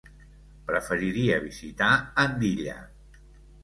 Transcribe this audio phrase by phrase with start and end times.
[0.71, 1.93] Preferiria visitar
[2.27, 2.83] Andilla.